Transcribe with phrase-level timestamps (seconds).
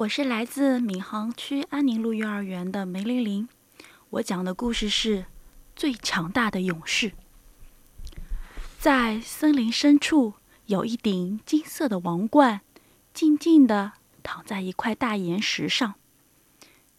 [0.00, 3.48] 我是来自闵行区安宁路幼儿园的梅玲玲。
[4.10, 5.20] 我讲的故事是
[5.74, 7.10] 《最强大的勇士》。
[8.78, 10.34] 在森林深处，
[10.66, 12.60] 有一顶金色的王冠，
[13.14, 15.94] 静静地躺在一块大岩石上。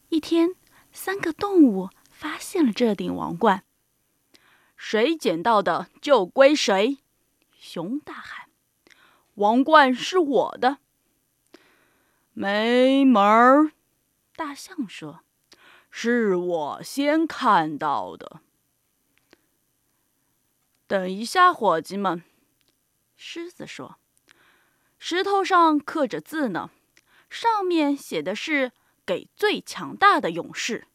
[0.09, 0.55] 一天，
[0.91, 3.63] 三个动物发现了这顶王冠。
[4.75, 6.97] 谁捡到的就归谁！
[7.59, 8.47] 熊大喊
[9.35, 10.79] ：“王冠是我的。”
[12.39, 13.71] 没门儿！
[14.35, 15.21] 大象说
[15.89, 18.41] ：“是我先看到的。”
[20.85, 22.21] 等一下，伙计们，
[23.15, 23.97] 狮子说
[24.99, 26.69] ：“石头上刻着字呢，
[27.27, 28.71] 上面写的是
[29.03, 30.85] ‘给最强大的勇士’。”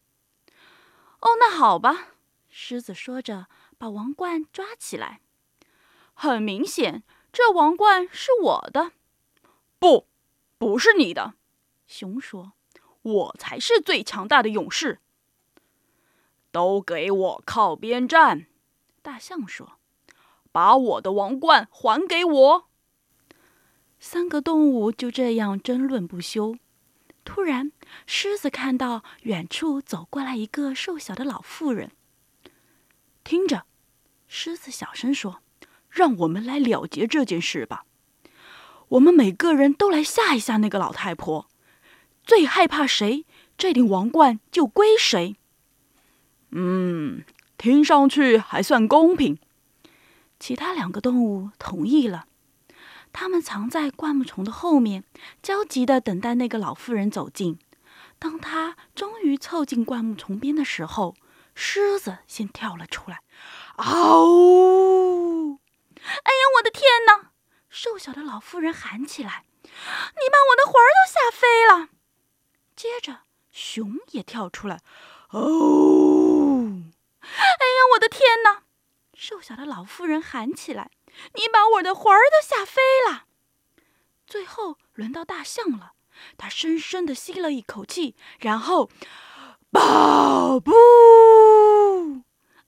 [1.18, 2.10] 哦，那好吧，
[2.50, 5.20] 狮子说着，把王冠抓起来。
[6.14, 7.02] 很明显，
[7.32, 8.92] 这王冠是我的。
[9.80, 10.06] 不。
[10.62, 11.34] 不是你的，
[11.88, 12.52] 熊说
[13.02, 15.00] ：“我才是最强大的勇士。”
[16.52, 18.46] 都给我靠边站！
[19.02, 19.80] 大象说
[20.52, 22.68] ：“把我的王冠还给我！”
[23.98, 26.56] 三个动物就这样争论不休。
[27.24, 27.72] 突然，
[28.06, 31.90] 狮子看到远处走过来一个瘦小的老妇人。
[33.24, 33.66] 听着，
[34.28, 35.42] 狮子小声说
[35.90, 37.84] ：“让我们来了结这件事吧。”
[38.92, 41.48] 我们每个人都来吓一吓那个老太婆，
[42.24, 43.24] 最害怕谁，
[43.56, 45.36] 这顶王冠就归谁。
[46.50, 47.24] 嗯，
[47.56, 49.38] 听上去还算公平。
[50.38, 52.26] 其他两个动物同意了，
[53.14, 55.04] 他们藏在灌木丛的后面，
[55.42, 57.58] 焦急地等待那个老妇人走近。
[58.18, 61.14] 当她终于凑近灌木丛边的时候，
[61.54, 63.22] 狮子先跳了出来。
[63.76, 65.58] 嗷呜！
[65.96, 67.31] 哎呀，我的天哪！
[67.74, 69.70] 瘦小的老妇人喊起来：“你
[70.30, 71.88] 把我的魂儿都吓飞了！”
[72.76, 74.82] 接着，熊也跳出来
[75.32, 76.68] ：“哦！”
[77.24, 78.64] 哎呀，我的天哪！
[79.14, 80.90] 瘦小的老妇人喊起来
[81.34, 83.24] ：“你把我的魂儿都吓飞了！”
[84.28, 85.92] 最后轮到大象了，
[86.36, 88.90] 它深深的吸了一口气，然后
[89.72, 90.72] “宝布！”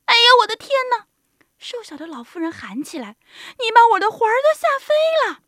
[0.06, 1.08] 哎呀，我的天哪！
[1.64, 3.16] 瘦小的老妇人喊起来
[3.56, 4.92] ：“你把我的魂儿都吓飞
[5.26, 5.40] 了！”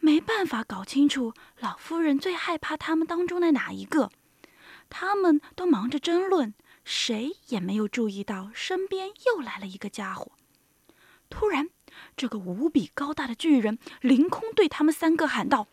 [0.00, 4.10] 没办法搞清楚老妇人最害怕他们当中的哪一个，
[4.88, 10.32] 他们都忙着争论，谁也没有注意到身边又来了一个家伙。
[11.28, 11.68] 突然，
[12.16, 15.68] 这个无比高大的巨人凌空对他们三个喊道：“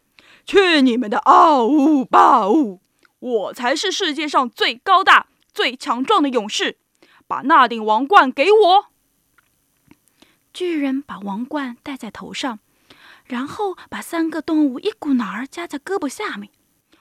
[0.45, 2.81] 去你们的傲物霸物！
[3.19, 6.77] 我才是世界上最高大、最强壮的勇士！
[7.25, 8.87] 把那顶王冠给我！”
[10.55, 12.59] 巨人把王冠戴在头上，
[13.25, 16.49] 然后把三个动物一股脑儿夹在胳膊下面。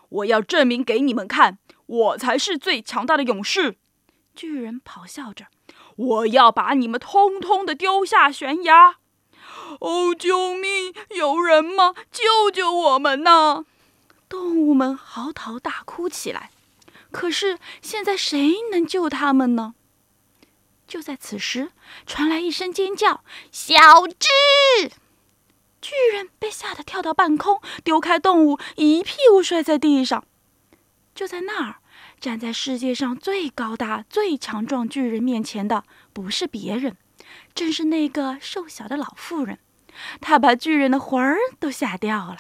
[0.09, 3.77] 我要证明给你们看，我才是最强大的勇士！
[4.35, 5.47] 巨人咆哮着
[5.95, 8.97] ：“我要把你们通通的丢下悬崖！”
[9.79, 10.93] 哦，救命！
[11.17, 11.95] 有人吗？
[12.11, 13.65] 救救我们呐！
[14.29, 16.51] 动物们嚎啕大哭起来。
[17.13, 19.77] 可是现在谁能救他们呢？
[20.87, 21.73] 就在此时，
[22.07, 23.75] 传来一声尖叫：“小
[24.07, 24.29] 智！”
[25.81, 30.25] 巨人被吓得跳到半空，丢开动物，一屁股摔在地上。
[31.15, 31.77] 就在那儿，
[32.19, 36.97] 站在世界上最高大、最强壮巨人面前的，不是别人，
[37.55, 39.59] 正是那个瘦小的老妇人。
[40.21, 42.39] 她把巨人的魂儿都吓掉了。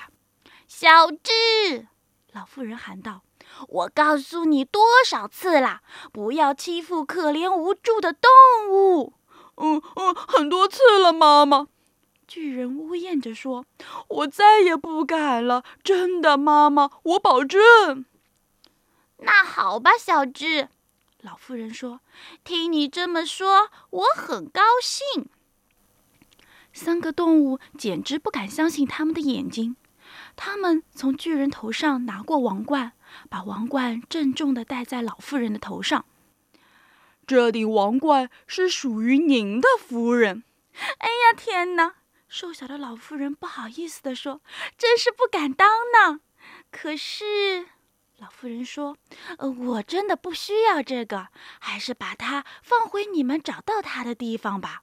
[0.66, 1.86] 小智，
[2.32, 3.22] 老妇人喊道。
[3.68, 5.80] 我告诉你多少次了，
[6.12, 8.30] 不要欺负可怜无助的动
[8.70, 9.14] 物。
[9.56, 11.68] 嗯嗯，很多次了，妈妈。
[12.26, 13.66] 巨人呜咽着说
[14.08, 18.04] ：“我再也不敢了，真的，妈妈，我保证。”
[19.20, 20.68] 那好吧，小智。
[21.20, 22.00] 老妇人说
[22.42, 25.28] ：“听你这么说，我很高兴。”
[26.72, 29.76] 三个动物简直不敢相信他们的眼睛。
[30.34, 32.92] 他们从巨人头上拿过王冠。
[33.28, 36.04] 把王冠郑重地戴在老妇人的头上。
[37.26, 40.44] 这顶王冠是属于您的，夫人。
[40.98, 41.94] 哎呀，天哪！
[42.28, 44.40] 瘦小的老妇人不好意思地说
[44.76, 46.20] ：“真是不敢当呢。”
[46.72, 47.66] 可是，
[48.18, 48.96] 老妇人说
[49.38, 51.28] ：“呃，我真的不需要这个，
[51.60, 54.82] 还是把它放回你们找到它的地方吧。”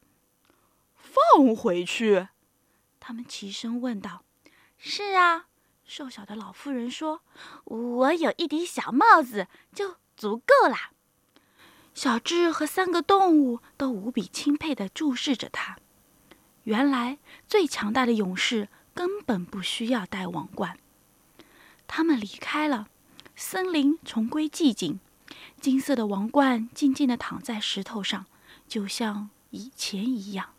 [0.96, 2.30] 放回去？
[3.02, 4.24] 他们齐声问道。
[4.80, 5.48] “是啊。”
[5.86, 7.22] 瘦小的老妇人说
[7.66, 10.92] ：“我有一顶小帽子就足够了。”
[11.94, 15.78] 小智和三个动物都无比钦佩地注视着他。
[16.64, 17.18] 原来，
[17.48, 20.78] 最强大的勇士根本不需要戴王冠。
[21.88, 22.88] 他们离开了，
[23.36, 25.00] 森林重归寂静。
[25.60, 28.26] 金色的王冠静静地躺在石头上，
[28.68, 30.54] 就像以前一样。